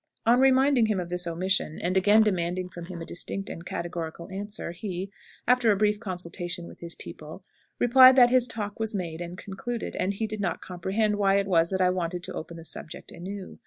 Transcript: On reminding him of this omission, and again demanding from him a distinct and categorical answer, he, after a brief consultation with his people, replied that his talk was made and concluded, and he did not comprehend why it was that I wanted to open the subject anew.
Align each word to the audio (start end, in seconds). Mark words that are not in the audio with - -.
On 0.25 0.39
reminding 0.39 0.87
him 0.87 0.99
of 0.99 1.09
this 1.09 1.27
omission, 1.27 1.77
and 1.79 1.95
again 1.95 2.23
demanding 2.23 2.69
from 2.69 2.85
him 2.85 3.03
a 3.03 3.05
distinct 3.05 3.51
and 3.51 3.63
categorical 3.63 4.27
answer, 4.31 4.71
he, 4.71 5.11
after 5.47 5.71
a 5.71 5.75
brief 5.75 5.99
consultation 5.99 6.65
with 6.65 6.79
his 6.79 6.95
people, 6.95 7.43
replied 7.77 8.15
that 8.15 8.31
his 8.31 8.47
talk 8.47 8.79
was 8.79 8.95
made 8.95 9.21
and 9.21 9.37
concluded, 9.37 9.95
and 9.95 10.15
he 10.15 10.25
did 10.25 10.41
not 10.41 10.59
comprehend 10.59 11.17
why 11.17 11.35
it 11.37 11.45
was 11.45 11.69
that 11.69 11.81
I 11.81 11.91
wanted 11.91 12.23
to 12.23 12.33
open 12.33 12.57
the 12.57 12.65
subject 12.65 13.11
anew. 13.11 13.59